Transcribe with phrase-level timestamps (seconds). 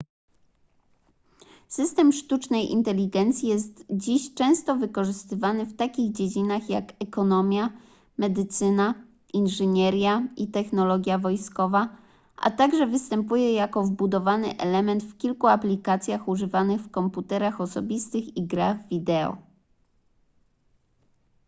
[1.67, 7.69] system sztucznej inteligencji jest dziś często wykorzystywany w takich dziedzinach jak ekonomia
[8.17, 8.93] medycyna
[9.33, 11.95] inżynieria i technologia wojskowa
[12.37, 18.87] a także występuje jako wbudowany element w kilku aplikacjach używanych w komputerach osobistych i grach
[18.87, 19.37] wideo